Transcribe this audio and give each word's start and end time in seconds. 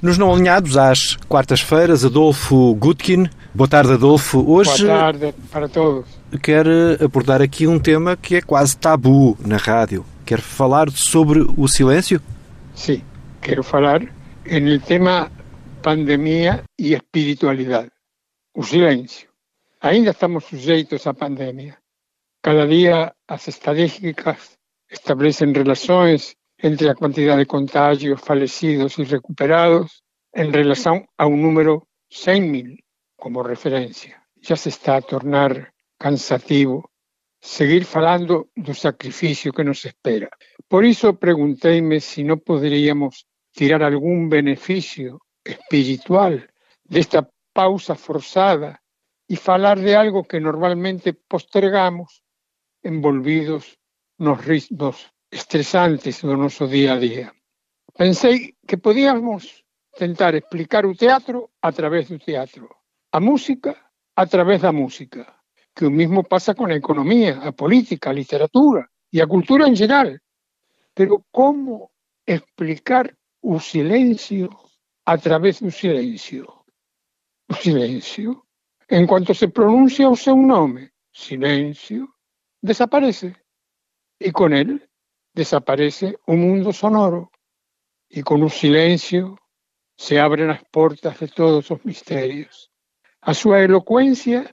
Nos 0.00 0.16
Não 0.16 0.32
Alinhados, 0.32 0.76
às 0.76 1.16
quartas-feiras, 1.28 2.04
Adolfo 2.04 2.72
Gutkin. 2.76 3.28
Boa 3.52 3.66
tarde, 3.66 3.94
Adolfo. 3.94 4.48
Hoje 4.48 4.86
Boa 4.86 4.98
tarde 4.98 5.34
para 5.50 5.68
todos. 5.68 6.06
Quer 6.40 6.66
abordar 7.02 7.42
aqui 7.42 7.66
um 7.66 7.80
tema 7.80 8.16
que 8.16 8.36
é 8.36 8.40
quase 8.40 8.76
tabu 8.76 9.36
na 9.44 9.56
rádio. 9.56 10.06
Quer 10.24 10.40
falar 10.40 10.88
sobre 10.90 11.40
o 11.56 11.66
silêncio? 11.66 12.22
Sim, 12.76 13.02
quero 13.42 13.64
falar 13.64 14.02
no 14.46 14.80
tema 14.80 15.32
pandemia 15.82 16.62
e 16.78 16.94
espiritualidade. 16.94 17.90
O 18.54 18.62
silêncio. 18.62 19.28
Ainda 19.80 20.10
estamos 20.10 20.44
sujeitos 20.44 21.04
à 21.08 21.12
pandemia. 21.12 21.76
Cada 22.40 22.68
dia 22.68 23.12
as 23.26 23.48
estadísticas 23.48 24.52
establecem 24.88 25.52
relações 25.52 26.36
entre 26.62 26.88
a 26.88 26.94
quantidade 26.94 27.40
de 27.40 27.46
contágios, 27.46 28.20
falecidos 28.20 28.98
e 28.98 29.04
recuperados 29.04 30.02
em 30.34 30.50
relação 30.50 31.06
ao 31.16 31.30
número 31.30 31.86
100 32.10 32.40
mil 32.40 32.76
como 33.16 33.42
referência. 33.42 34.20
Já 34.40 34.56
se 34.56 34.68
está 34.68 34.96
a 34.96 35.02
tornar 35.02 35.72
cansativo 35.98 36.88
seguir 37.40 37.84
falando 37.84 38.50
do 38.56 38.74
sacrifício 38.74 39.52
que 39.52 39.64
nos 39.64 39.84
espera. 39.84 40.28
Por 40.68 40.84
isso 40.84 41.14
perguntei-me 41.14 42.00
se 42.00 42.24
não 42.24 42.38
poderíamos 42.38 43.24
tirar 43.52 43.82
algum 43.82 44.28
benefício 44.28 45.20
espiritual 45.44 46.32
desta 46.84 47.28
pausa 47.52 47.94
forçada 47.94 48.80
e 49.28 49.36
falar 49.36 49.78
de 49.78 49.94
algo 49.94 50.24
que 50.24 50.40
normalmente 50.40 51.12
postergamos 51.12 52.22
envolvidos 52.84 53.76
nos 54.18 54.40
ritmos 54.40 55.10
estresantes 55.30 56.22
do 56.22 56.36
noso 56.36 56.66
día 56.66 56.94
a 56.94 56.98
día. 56.98 57.32
Pensei 57.96 58.56
que 58.66 58.78
podíamos 58.78 59.64
tentar 59.96 60.34
explicar 60.34 60.86
o 60.86 60.94
teatro 60.94 61.50
a 61.60 61.70
través 61.72 62.08
do 62.08 62.18
teatro, 62.18 62.68
a 63.12 63.20
música 63.20 63.74
a 64.18 64.26
través 64.26 64.62
da 64.62 64.72
música, 64.72 65.22
que 65.74 65.86
o 65.86 65.94
mismo 65.94 66.24
pasa 66.24 66.52
con 66.58 66.72
a 66.72 66.74
economía, 66.74 67.38
a 67.38 67.52
política, 67.52 68.10
a 68.10 68.18
literatura 68.18 68.90
e 69.14 69.22
a 69.22 69.30
cultura 69.30 69.70
en 69.70 69.78
geral. 69.78 70.18
Pero 70.90 71.22
como 71.30 71.94
explicar 72.26 73.14
o 73.38 73.62
silencio 73.62 74.50
a 75.06 75.14
través 75.22 75.62
do 75.62 75.70
silencio? 75.70 76.66
O 77.46 77.54
silencio, 77.54 78.42
en 78.90 79.06
cuanto 79.06 79.32
se 79.38 79.54
pronuncia 79.54 80.10
o 80.10 80.18
seu 80.18 80.34
nome, 80.34 80.90
silencio, 81.14 82.10
desaparece. 82.58 83.38
E 84.18 84.34
con 84.34 84.50
él 84.50 84.82
desaparece 85.38 86.18
un 86.26 86.40
mundo 86.40 86.72
sonoro 86.72 87.30
y 88.08 88.22
con 88.22 88.42
un 88.42 88.50
silencio 88.50 89.38
se 89.96 90.18
abren 90.18 90.50
as 90.50 90.64
portas 90.64 91.14
de 91.20 91.28
todos 91.28 91.70
os 91.70 91.84
misterios. 91.84 92.72
A 93.22 93.32
súa 93.34 93.62
elocuencia 93.62 94.50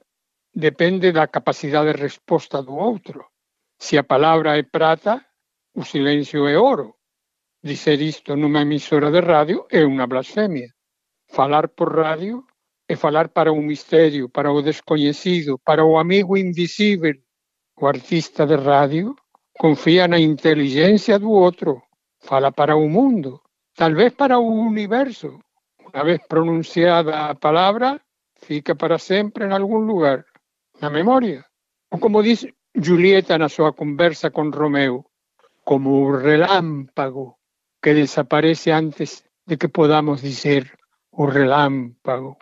depende 0.54 1.10
da 1.10 1.26
capacidade 1.26 1.90
de 1.90 1.98
resposta 2.06 2.62
do 2.62 2.78
outro. 2.78 3.26
Se 3.84 3.98
a 3.98 4.06
palabra 4.06 4.54
é 4.54 4.62
prata, 4.62 5.26
o 5.74 5.82
silencio 5.82 6.46
é 6.46 6.54
oro. 6.54 6.94
Dizer 7.58 7.98
isto 7.98 8.38
nunha 8.38 8.62
emisora 8.62 9.10
de 9.10 9.20
radio 9.32 9.66
é 9.78 9.82
unha 9.82 10.06
blasfemia. 10.06 10.70
Falar 11.26 11.66
por 11.74 11.90
radio 11.98 12.46
é 12.86 12.94
falar 12.94 13.34
para 13.34 13.50
un 13.50 13.66
misterio, 13.66 14.30
para 14.30 14.54
o 14.54 14.62
descoñecido, 14.62 15.58
para 15.66 15.82
o 15.82 15.98
amigo 15.98 16.38
invisível. 16.38 17.18
O 17.74 17.90
artista 17.90 18.46
de 18.46 18.54
radio 18.54 19.18
confía 19.56 20.06
na 20.06 20.18
inteligencia 20.20 21.18
do 21.18 21.32
outro, 21.32 21.82
fala 22.20 22.52
para 22.52 22.76
o 22.76 22.88
mundo, 22.88 23.42
tal 23.74 23.94
vez 23.94 24.12
para 24.12 24.38
o 24.38 24.46
universo. 24.46 25.40
Unha 25.80 26.02
vez 26.04 26.20
pronunciada 26.28 27.32
a 27.32 27.34
palabra, 27.34 28.02
fica 28.36 28.76
para 28.76 29.00
sempre 29.00 29.48
en 29.48 29.52
algún 29.56 29.88
lugar, 29.88 30.28
na 30.80 30.92
memoria. 30.92 31.46
Ou 31.88 31.96
como 31.96 32.20
diz 32.20 32.44
Julieta 32.76 33.40
na 33.40 33.48
súa 33.48 33.72
conversa 33.72 34.28
con 34.28 34.52
Romeo, 34.52 35.08
como 35.64 36.04
o 36.04 36.12
relámpago 36.12 37.40
que 37.80 37.96
desaparece 37.96 38.76
antes 38.76 39.24
de 39.48 39.56
que 39.56 39.72
podamos 39.72 40.20
dizer 40.20 40.76
o 41.10 41.24
relámpago. 41.24 42.36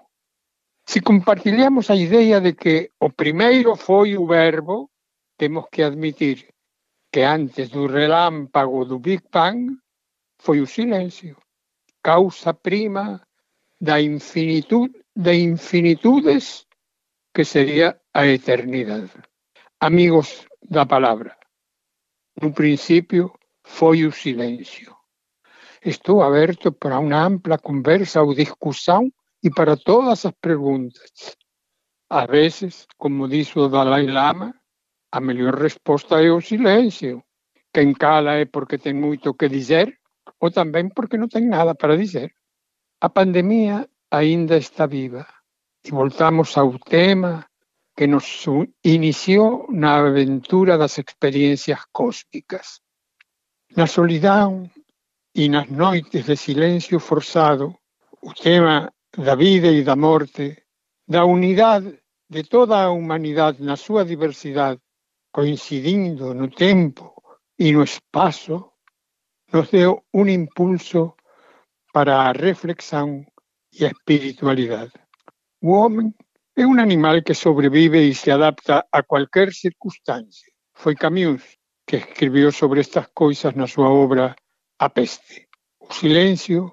Se 0.84 1.00
compartilhamos 1.00 1.88
a 1.88 1.97
idea 1.97 2.41
de 2.41 2.56
que 2.59 2.91
o 2.99 3.09
primeiro 3.09 3.77
foi 3.77 4.19
o 4.19 4.27
verbo, 4.27 4.91
temos 5.38 5.71
que 5.71 5.84
admitir 5.84 6.53
que 7.14 7.22
antes 7.22 7.70
do 7.70 7.86
relámpago 7.86 8.84
do 8.84 8.98
Big 8.98 9.22
Bang 9.30 9.78
foi 10.42 10.58
o 10.60 10.66
silencio, 10.66 11.36
causa 12.02 12.52
prima 12.52 13.22
da 13.80 14.00
infinitude 14.00 14.98
de 15.14 15.32
infinitudes 15.32 16.66
que 17.32 17.44
sería 17.44 18.02
a 18.12 18.26
eternidade. 18.26 19.14
Amigos 19.78 20.44
da 20.60 20.86
palabra, 20.86 21.38
no 22.42 22.52
principio 22.52 23.32
foi 23.62 24.04
o 24.04 24.10
silencio. 24.10 24.91
Estou 25.84 26.20
aberto 26.20 26.72
para 26.72 26.98
unha 26.98 27.22
ampla 27.31 27.58
conversa 27.62 28.22
ou 28.22 28.34
discussão 28.34 29.06
e 29.41 29.54
para 29.54 29.76
todas 29.76 30.26
as 30.26 30.34
preguntas. 30.46 31.38
A 32.10 32.26
veces, 32.26 32.88
como 32.98 33.28
dixo 33.28 33.60
o 33.60 33.69
Dalai 33.69 34.04
Lama, 34.04 34.50
a 35.16 35.20
mellor 35.20 35.54
resposta 35.54 36.20
é 36.20 36.30
o 36.32 36.41
silencio. 36.41 37.22
Quen 37.72 37.94
cala 37.94 38.32
é 38.42 38.47
porque 38.54 38.82
ten 38.82 38.98
moito 38.98 39.38
que 39.38 39.47
dizer 39.47 39.86
ou 40.42 40.50
tamén 40.50 40.91
porque 40.91 41.14
non 41.14 41.30
ten 41.30 41.47
nada 41.47 41.78
para 41.78 41.94
dizer. 41.94 42.34
A 42.98 43.08
pandemia 43.14 43.86
aínda 44.10 44.58
está 44.58 44.91
viva 44.91 45.22
e 45.86 45.94
voltamos 45.94 46.58
ao 46.58 46.75
tema 46.82 47.47
que 47.94 48.10
nos 48.10 48.26
iniciou 48.82 49.70
na 49.70 50.02
aventura 50.02 50.75
das 50.75 50.98
experiencias 50.98 51.86
cósmicas. 51.94 52.82
Na 53.78 53.86
solidão 53.86 54.66
e 55.31 55.46
nas 55.46 55.70
noites 55.70 56.26
de 56.26 56.34
silencio 56.34 56.98
forzado, 56.98 57.70
o 58.19 58.34
tema 58.34 58.91
da 59.14 59.38
vida 59.38 59.70
e 59.70 59.86
da 59.86 59.94
morte, 59.94 60.46
da 61.06 61.22
unidade 61.22 62.02
de 62.26 62.42
toda 62.42 62.82
a 62.82 62.91
humanidade 62.91 63.62
na 63.62 63.78
súa 63.78 64.02
diversidade 64.02 64.82
coincidindo 65.34 66.33
no 66.33 66.49
tempo 66.49 67.21
e 67.59 67.72
no 67.72 67.83
espaço, 67.83 68.71
nos 69.53 69.69
deu 69.69 70.06
un 70.15 70.28
impulso 70.31 71.17
para 71.93 72.15
a 72.22 72.33
reflexão 72.33 73.27
e 73.77 73.84
a 73.84 73.89
espiritualidade. 73.89 74.93
O 75.61 75.73
homem 75.73 76.15
é 76.55 76.65
un 76.65 76.78
animal 76.78 77.21
que 77.27 77.34
sobrevive 77.34 77.99
e 78.09 78.15
se 78.15 78.31
adapta 78.31 78.87
a 78.93 79.03
cualquier 79.03 79.53
circunstancia. 79.53 80.53
Foi 80.73 80.94
Camus 80.94 81.43
que 81.84 81.97
escribiu 81.97 82.53
sobre 82.53 82.81
estas 82.81 83.09
coisas 83.12 83.55
na 83.59 83.67
súa 83.67 83.91
obra 83.91 84.37
A 84.78 84.89
Peste. 84.89 85.49
O 85.81 85.93
silencio 85.93 86.71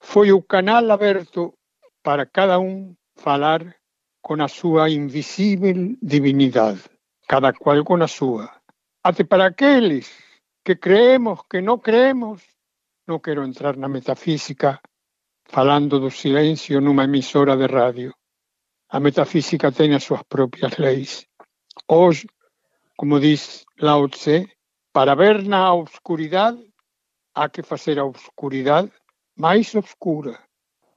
foi 0.00 0.32
o 0.32 0.42
canal 0.42 0.90
aberto 0.90 1.54
para 2.02 2.26
cada 2.26 2.58
un 2.58 2.98
falar 3.14 3.62
con 4.20 4.42
a 4.42 4.48
súa 4.48 4.90
invisível 4.90 5.94
divinidade 6.02 6.90
cada 7.30 7.52
cual 7.52 7.84
con 7.84 8.02
a 8.02 8.08
súa. 8.08 8.50
Até 9.06 9.22
para 9.24 9.46
aqueles 9.46 10.10
que 10.66 10.80
creemos, 10.82 11.46
que 11.46 11.62
non 11.62 11.78
creemos, 11.78 12.42
non 13.06 13.22
quero 13.22 13.46
entrar 13.46 13.78
na 13.78 13.86
metafísica 13.86 14.82
falando 15.46 16.02
do 16.02 16.10
silencio 16.10 16.82
nunha 16.82 17.06
emisora 17.06 17.54
de 17.54 17.70
radio. 17.70 18.10
A 18.90 18.98
metafísica 18.98 19.70
as 19.70 20.02
súas 20.02 20.26
propias 20.26 20.74
leis. 20.82 21.30
Hoxe, 21.86 22.26
como 22.98 23.22
diz 23.22 23.62
Lao 23.78 24.10
Tse, 24.10 24.50
para 24.90 25.14
ver 25.14 25.46
na 25.46 25.70
obscuridade, 25.70 26.66
há 27.38 27.46
que 27.46 27.62
facer 27.62 28.02
a 28.02 28.08
obscuridade 28.10 28.90
máis 29.38 29.70
obscura. 29.78 30.34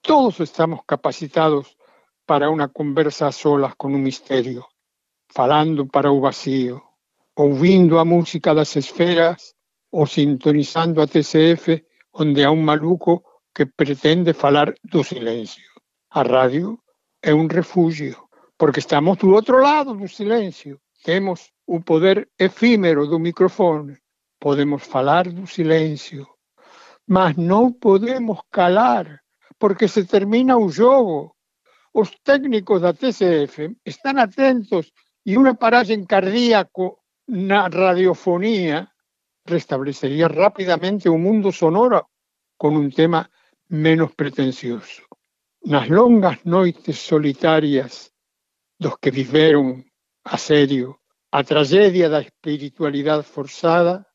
Todos 0.02 0.42
estamos 0.42 0.82
capacitados 0.90 1.78
para 2.26 2.50
unha 2.50 2.74
conversa 2.74 3.30
a 3.30 3.36
solas 3.38 3.78
con 3.78 3.94
un 3.94 4.02
misterio 4.02 4.73
falando 5.34 5.88
para 5.88 6.12
o 6.12 6.22
vacío, 6.22 6.80
ouvindo 7.36 7.98
a 7.98 8.06
música 8.06 8.54
das 8.54 8.76
esferas 8.76 9.56
ou 9.92 10.06
sintonizando 10.06 11.02
a 11.02 11.08
TCF 11.08 11.84
onde 12.14 12.44
há 12.44 12.52
un 12.52 12.64
maluco 12.64 13.42
que 13.54 13.66
pretende 13.66 14.34
falar 14.34 14.76
do 14.84 15.04
silencio. 15.04 15.70
A 16.12 16.22
radio 16.22 16.78
é 17.20 17.34
un 17.34 17.50
refugio, 17.50 18.30
porque 18.58 18.80
estamos 18.80 19.18
do 19.18 19.34
outro 19.34 19.58
lado 19.58 19.96
do 19.96 20.08
silencio. 20.08 20.80
Temos 21.04 21.52
o 21.66 21.82
poder 21.82 22.30
efímero 22.38 23.08
do 23.08 23.18
microfone. 23.18 23.98
Podemos 24.40 24.84
falar 24.84 25.26
do 25.30 25.48
silencio, 25.48 26.28
mas 27.08 27.34
non 27.38 27.74
podemos 27.82 28.46
calar, 28.52 29.26
porque 29.58 29.88
se 29.88 30.06
termina 30.06 30.58
o 30.58 30.70
jogo. 30.70 31.34
Os 31.94 32.10
técnicos 32.22 32.82
da 32.82 32.94
TCF 32.94 33.74
están 33.86 34.20
atentos 34.20 34.94
e 35.26 35.32
unha 35.40 35.56
paraxe 35.56 35.96
cardíaco 36.04 37.04
na 37.28 37.72
radiofonía 37.72 38.92
restablecería 39.48 40.28
rapidamente 40.28 41.08
o 41.08 41.18
mundo 41.18 41.52
sonoro 41.52 42.12
con 42.62 42.76
un 42.76 42.92
tema 42.92 43.22
menos 43.70 44.12
pretencioso. 44.16 45.04
Nas 45.64 45.88
longas 45.88 46.44
noites 46.44 47.00
solitarias 47.00 48.12
dos 48.80 49.00
que 49.02 49.12
viveron 49.12 49.88
a 50.24 50.38
serio 50.38 51.00
a 51.32 51.42
tragedia 51.44 52.08
da 52.14 52.22
espiritualidade 52.22 53.24
forzada, 53.24 54.06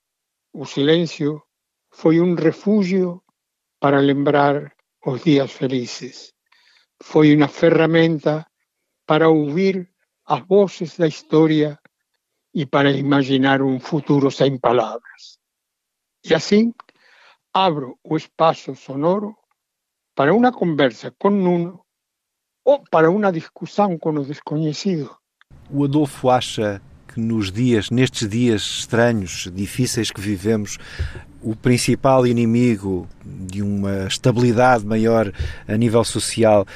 o 0.52 0.64
silencio 0.64 1.42
foi 1.90 2.20
un 2.20 2.36
refugio 2.36 3.24
para 3.80 3.98
lembrar 4.00 4.76
os 5.02 5.24
días 5.24 5.50
felices. 5.50 6.36
Foi 7.00 7.34
unha 7.34 7.48
ferramenta 7.48 8.46
para 9.08 9.26
ouvir 9.28 9.88
as 10.28 10.46
voces 10.46 10.96
da 10.96 11.08
historia 11.08 11.78
e 12.54 12.66
para 12.66 12.90
imaginar 12.90 13.62
un 13.62 13.80
futuro 13.80 14.30
sen 14.30 14.60
palabras. 14.60 15.40
E 16.22 16.34
así 16.34 16.74
abro 17.52 17.98
o 18.04 18.16
espaço 18.16 18.76
sonoro 18.76 19.34
para 20.14 20.34
unha 20.36 20.52
conversa 20.52 21.10
con 21.16 21.40
Nuno 21.40 21.80
ou 22.62 22.84
para 22.92 23.08
unha 23.08 23.32
discussão 23.32 23.96
con 23.96 24.20
o 24.20 24.24
desconhecido. 24.24 25.16
O 25.72 25.84
Adolfo 25.84 26.28
acha 26.28 26.82
que 27.08 27.20
nos 27.20 27.50
dias, 27.50 27.88
nestes 27.88 28.28
dias 28.28 28.60
estranhos, 28.84 29.48
difíceis 29.52 30.12
que 30.12 30.20
vivemos, 30.20 30.76
o 31.40 31.56
principal 31.56 32.26
inimigo 32.26 33.08
de 33.24 33.62
uma 33.62 34.04
estabilidade 34.06 34.84
maior 34.84 35.32
a 35.66 35.76
nível 35.76 36.04
social 36.04 36.66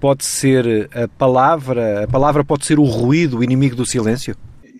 pode 0.00 0.24
ser 0.24 0.88
a 0.94 1.06
palavra, 1.06 2.04
a 2.04 2.08
palavra 2.08 2.44
pode 2.44 2.64
ser 2.64 2.78
o 2.78 2.84
ruído, 2.84 3.38
o 3.38 3.44
inimigo 3.44 3.76
do 3.76 3.86
silêncio? 3.86 4.34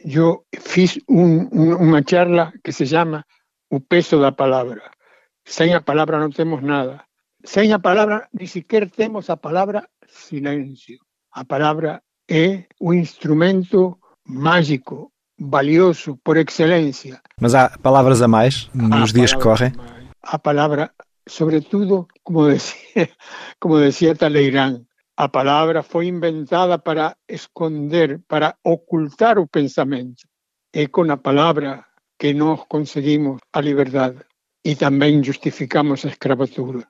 Eu 0.05 0.45
fiz 0.59 0.99
um, 1.09 1.45
uma 1.75 2.03
charla 2.09 2.53
que 2.65 2.73
se 2.73 2.87
chama 2.87 3.25
O 3.71 3.81
peso 3.81 4.19
da 4.19 4.33
palavra. 4.33 4.83
Sem 5.45 5.75
a 5.75 5.81
palavra 5.81 6.19
não 6.19 6.31
temos 6.31 6.63
nada. 6.63 7.05
Sem 7.45 7.73
a 7.73 7.79
palavra, 7.79 8.29
nem 8.33 8.47
sequer 8.47 8.91
temos 8.91 9.29
a 9.31 9.37
palavra 9.37 9.87
silêncio. 10.09 10.99
A 11.33 11.45
palavra 11.45 12.03
é 12.29 12.65
o 12.81 12.93
instrumento 12.93 13.99
mágico, 14.27 15.13
valioso 15.39 16.19
por 16.25 16.37
excelência. 16.37 17.21
Mas 17.41 17.55
há 17.55 17.71
palavras 17.79 18.23
a 18.23 18.29
mais 18.29 18.69
nos 18.75 19.11
há 19.11 19.13
dias 19.13 19.35
que 19.35 19.41
correm? 19.41 19.73
A 20.23 20.39
palavra, 20.39 20.93
sobretudo, 21.27 22.09
como 22.23 22.47
decía, 22.49 23.11
como 23.59 23.79
decía 23.79 24.15
Talleyrand, 24.15 24.87
a 25.25 25.29
palavra 25.29 25.83
foi 25.83 26.07
inventada 26.07 26.79
para 26.79 27.15
esconder, 27.29 28.23
para 28.27 28.57
ocultar 28.65 29.39
o 29.39 29.47
pensamento. 29.47 30.23
É 30.73 30.87
com 30.87 31.13
a 31.13 31.17
palavra 31.19 31.85
que 32.19 32.33
nós 32.33 32.65
conseguimos 32.67 33.39
a 33.53 33.61
liberdade 33.61 34.21
e 34.65 34.75
também 34.75 35.23
justificamos 35.23 36.07
a 36.07 36.09
escravatura. 36.09 36.89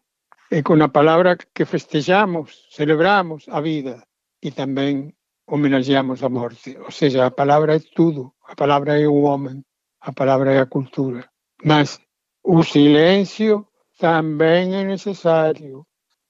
É 0.48 0.62
com 0.62 0.80
a 0.80 0.88
palavra 0.88 1.36
que 1.36 1.64
festejamos, 1.64 2.68
celebramos 2.70 3.46
a 3.48 3.60
vida 3.60 4.00
e 4.40 4.52
também 4.52 5.12
homenageamos 5.44 6.22
a 6.22 6.28
morte. 6.28 6.78
Ou 6.78 6.92
seja, 6.92 7.26
a 7.26 7.32
palavra 7.32 7.74
é 7.74 7.80
tudo. 7.80 8.32
A 8.46 8.54
palavra 8.54 8.96
é 8.96 9.08
o 9.08 9.22
homem, 9.22 9.64
a 10.00 10.12
palavra 10.12 10.52
é 10.52 10.60
a 10.60 10.66
cultura. 10.66 11.28
Mas 11.64 11.98
o 12.44 12.62
silêncio 12.62 13.66
também 13.98 14.76
é 14.76 14.84
necessário. 14.84 15.84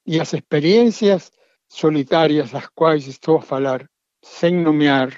E 0.06 0.19
as 0.19 0.32
experiências 0.32 1.31
solitárias 1.70 2.50
das 2.50 2.67
quais 2.75 3.06
estou 3.06 3.38
a 3.38 3.43
falar, 3.43 3.88
sem 4.22 4.55
nomear, 4.55 5.11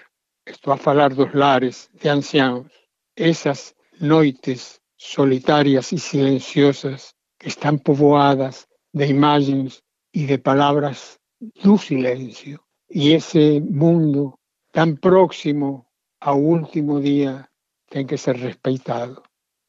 estou 0.46 0.72
a 0.72 0.76
falar 0.76 1.14
dos 1.14 1.32
lares 1.34 1.88
de 1.94 2.08
anciãos, 2.08 2.70
essas 3.16 3.75
noites 4.00 4.81
solitárias 4.96 5.90
e 5.93 5.99
silenciosas 5.99 7.14
que 7.38 7.49
estão 7.49 7.78
povoadas 7.78 8.66
de 8.94 9.06
imagens 9.06 9.82
e 10.14 10.26
de 10.26 10.38
palavras 10.38 11.19
do 11.64 11.78
silêncio. 11.78 12.60
E 12.90 13.12
esse 13.12 13.60
mundo 13.60 14.34
tão 14.70 14.94
próximo 14.96 15.87
ao 16.20 16.38
último 16.38 17.00
dia 17.00 17.48
tem 17.90 18.06
que 18.06 18.16
ser 18.16 18.37
respeitado, 18.37 19.22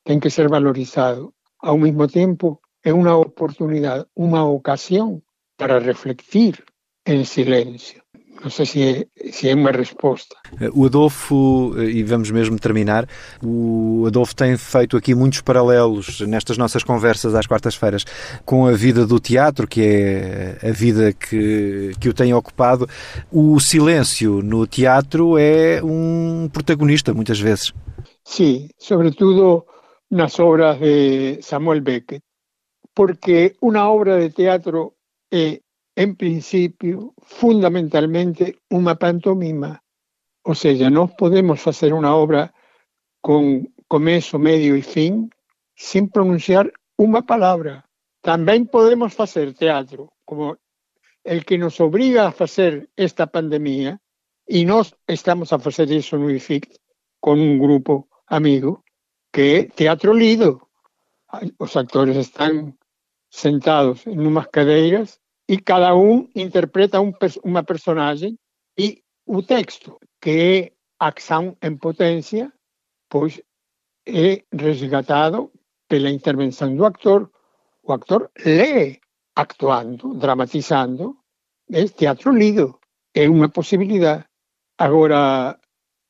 tem 0.03 0.19
que 0.19 0.29
ser 0.29 0.50
valorizado. 0.50 1.33
Ao 1.59 1.77
mesmo 1.77 2.07
tempo, 2.07 2.62
é 2.83 2.94
uma 2.94 3.15
oportunidade, 3.15 4.06
uma 4.15 4.44
ocasião 4.45 5.24
para 5.57 5.79
refletir 5.79 6.63
em 7.05 7.23
silêncio. 7.23 8.03
Não 8.44 8.50
sei 8.50 8.65
se 8.65 8.81
é, 8.83 9.31
se 9.31 9.47
é 9.47 9.55
uma 9.55 9.71
resposta. 9.71 10.35
O 10.73 10.85
Adolfo, 10.85 11.73
e 11.81 12.03
vamos 12.03 12.29
mesmo 12.29 12.59
terminar, 12.59 13.07
o 13.41 14.03
Adolfo 14.05 14.35
tem 14.35 14.57
feito 14.57 14.97
aqui 14.97 15.15
muitos 15.15 15.39
paralelos 15.39 16.19
nestas 16.21 16.57
nossas 16.57 16.83
conversas 16.83 17.35
às 17.35 17.47
quartas-feiras 17.47 18.03
com 18.44 18.65
a 18.65 18.73
vida 18.73 19.07
do 19.07 19.17
teatro, 19.17 19.65
que 19.65 19.81
é 19.81 20.57
a 20.61 20.71
vida 20.71 21.13
que, 21.13 21.94
que 22.01 22.09
o 22.09 22.13
tem 22.13 22.33
ocupado. 22.33 22.85
O 23.31 23.61
silêncio 23.61 24.41
no 24.41 24.67
teatro 24.67 25.38
é 25.38 25.81
um 25.81 26.50
protagonista, 26.51 27.13
muitas 27.13 27.39
vezes. 27.39 27.71
Sim, 28.25 28.67
sobretudo 28.77 29.65
nas 30.11 30.38
obras 30.39 30.77
de 30.79 31.41
Samuel 31.41 31.81
Beckett, 31.81 32.21
porque 32.94 33.55
uma 33.61 33.89
obra 33.89 34.19
de 34.19 34.35
teatro 34.35 34.94
é 35.31 35.59
en 35.95 36.15
principio, 36.15 37.13
fundamentalmente, 37.21 38.57
unha 38.73 38.97
pantomima. 38.97 39.81
Ou 40.43 40.57
seja, 40.57 40.89
nós 40.89 41.13
podemos 41.15 41.61
facer 41.61 41.93
unha 41.93 42.11
obra 42.11 42.51
con 43.21 43.69
comezo, 43.87 44.41
medio 44.41 44.75
e 44.75 44.83
fin 44.83 45.29
sin 45.77 46.09
pronunciar 46.09 46.73
unha 46.97 47.21
palabra. 47.23 47.85
Tamén 48.25 48.67
podemos 48.67 49.13
facer 49.13 49.53
teatro, 49.53 50.17
como 50.25 50.57
el 51.23 51.45
que 51.45 51.57
nos 51.57 51.79
obriga 51.79 52.27
a 52.27 52.35
facer 52.35 52.89
esta 52.97 53.29
pandemia, 53.29 54.01
e 54.43 54.67
nós 54.67 54.91
estamos 55.07 55.55
a 55.55 55.59
facer 55.61 55.87
iso 55.87 56.19
no 56.19 56.27
IFIC 56.27 56.67
con 57.23 57.39
un 57.39 57.55
grupo 57.55 58.11
amigo, 58.27 58.83
que 59.31 59.43
é 59.55 59.59
teatro 59.71 60.11
lido. 60.11 60.67
Os 61.57 61.73
actores 61.79 62.19
están 62.19 62.75
sentados 63.31 64.05
en 64.05 64.19
umas 64.27 64.51
cadeiras 64.51 65.22
e 65.47 65.57
cada 65.57 65.95
um 65.95 66.29
interpreta 66.35 67.01
um, 67.01 67.13
uma 67.43 67.63
personagem 67.63 68.37
e 68.77 69.03
o 69.25 69.41
texto, 69.41 69.99
que 70.21 70.29
é 70.29 70.71
ação 70.99 71.57
em 71.61 71.75
potência, 71.77 72.51
pois 73.09 73.41
é 74.05 74.43
resgatado 74.51 75.51
pela 75.87 76.09
intervenção 76.09 76.75
do 76.75 76.85
actor. 76.85 77.29
O 77.83 77.93
actor 77.93 78.31
lê 78.45 78.99
actuando, 79.35 80.13
dramatizando, 80.15 81.17
é 81.71 81.85
teatro 81.85 82.31
lido, 82.31 82.79
é 83.13 83.29
uma 83.29 83.50
possibilidade. 83.50 84.25
Agora, 84.77 85.59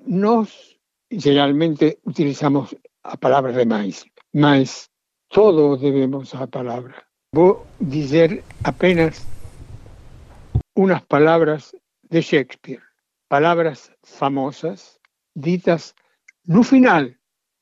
nós 0.05 0.77
geralmente 1.11 1.99
utilizamos 2.05 2.73
a 3.03 3.17
palavra 3.17 3.53
demais, 3.53 4.05
mas 4.33 4.89
todos 5.29 5.81
devemos 5.81 6.33
a 6.35 6.47
palavra. 6.47 7.12
Vou 7.35 7.65
dizer 7.79 8.45
apenas 8.63 9.27
unas 10.75 11.01
palabras 11.05 11.75
de 12.11 12.21
Shakespeare, 12.21 12.83
palabras 13.27 13.91
famosas 14.03 14.99
ditas 15.35 15.95
no 16.45 16.63
final, 16.63 17.09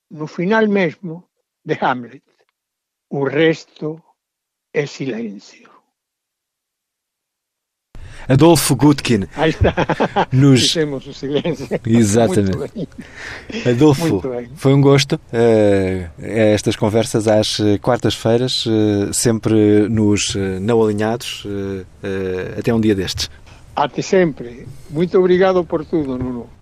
no 0.09 0.27
final 0.27 0.67
mesmo 0.67 1.29
de 1.63 1.77
Hamlet. 1.79 2.25
O 3.09 3.23
resto 3.23 4.03
é 4.73 4.85
silêncio. 4.85 5.70
Adolfo 8.27 8.75
Gutkin. 8.75 9.25
Aí 9.35 9.51
está. 9.51 9.73
Nos... 10.31 10.73
Temos 10.73 11.05
o 11.07 11.13
silêncio. 11.13 11.67
Exatamente. 11.85 12.87
Adolfo, 13.67 14.21
foi 14.55 14.73
um 14.73 14.81
gosto. 14.81 15.15
Uh, 15.15 16.09
estas 16.19 16.75
conversas 16.75 17.27
às 17.27 17.59
eh, 17.59 17.77
quartas-feiras, 17.77 18.65
uh, 18.65 19.13
sempre 19.13 19.87
nos 19.89 20.35
uh, 20.35 20.59
não 20.59 20.81
alinhados, 20.83 21.45
até 22.57 22.73
um 22.73 22.79
dia 22.79 22.95
destes. 22.95 23.29
Até 23.75 24.01
sempre. 24.01 24.67
Muito 24.89 25.17
obrigado 25.17 25.63
por 25.63 25.85
tudo, 25.85 26.17
Nuno. 26.17 26.60